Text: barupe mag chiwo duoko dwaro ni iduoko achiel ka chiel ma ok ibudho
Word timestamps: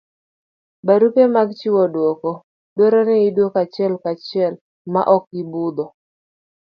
barupe 0.87 1.23
mag 1.35 1.49
chiwo 1.57 1.83
duoko 1.93 2.31
dwaro 2.75 2.99
ni 3.07 3.15
iduoko 3.27 3.57
achiel 3.63 3.93
ka 4.03 4.11
chiel 4.25 4.53
ma 4.93 5.01
ok 5.15 5.23
ibudho 5.41 5.85